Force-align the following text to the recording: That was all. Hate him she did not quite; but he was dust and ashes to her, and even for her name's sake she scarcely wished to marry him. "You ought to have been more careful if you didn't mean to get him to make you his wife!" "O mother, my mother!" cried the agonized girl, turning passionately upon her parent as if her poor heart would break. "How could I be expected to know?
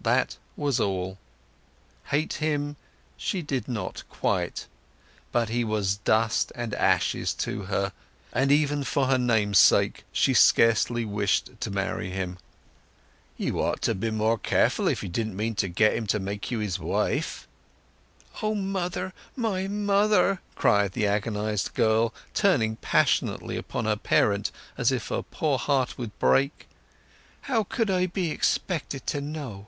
That 0.00 0.36
was 0.56 0.78
all. 0.78 1.18
Hate 2.06 2.34
him 2.34 2.76
she 3.16 3.42
did 3.42 3.66
not 3.66 4.04
quite; 4.08 4.66
but 5.32 5.48
he 5.48 5.64
was 5.64 5.96
dust 5.96 6.52
and 6.54 6.74
ashes 6.74 7.34
to 7.34 7.62
her, 7.62 7.92
and 8.32 8.52
even 8.52 8.84
for 8.84 9.06
her 9.06 9.18
name's 9.18 9.58
sake 9.58 10.04
she 10.12 10.32
scarcely 10.32 11.04
wished 11.04 11.60
to 11.60 11.70
marry 11.72 12.10
him. 12.10 12.38
"You 13.36 13.60
ought 13.60 13.82
to 13.82 13.92
have 13.92 14.00
been 14.00 14.16
more 14.16 14.38
careful 14.38 14.86
if 14.86 15.02
you 15.02 15.08
didn't 15.08 15.36
mean 15.36 15.56
to 15.56 15.68
get 15.68 15.94
him 15.94 16.06
to 16.08 16.20
make 16.20 16.50
you 16.52 16.60
his 16.60 16.78
wife!" 16.78 17.48
"O 18.42 18.54
mother, 18.54 19.12
my 19.34 19.66
mother!" 19.66 20.40
cried 20.54 20.92
the 20.92 21.06
agonized 21.08 21.74
girl, 21.74 22.14
turning 22.32 22.76
passionately 22.76 23.56
upon 23.56 23.86
her 23.86 23.96
parent 23.96 24.52
as 24.78 24.92
if 24.92 25.08
her 25.08 25.22
poor 25.22 25.58
heart 25.58 25.98
would 25.98 26.16
break. 26.20 26.68
"How 27.42 27.64
could 27.64 27.90
I 27.90 28.06
be 28.06 28.30
expected 28.30 29.04
to 29.08 29.20
know? 29.20 29.66